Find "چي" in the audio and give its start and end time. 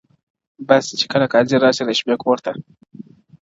0.99-1.05